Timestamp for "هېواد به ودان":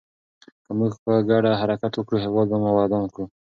2.25-3.05